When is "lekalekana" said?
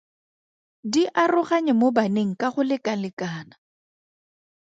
2.69-3.55